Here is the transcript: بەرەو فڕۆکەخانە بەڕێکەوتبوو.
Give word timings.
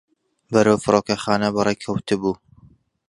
بەرەو 0.51 0.77
فڕۆکەخانە 0.83 1.49
بەڕێکەوتبوو. 1.55 2.33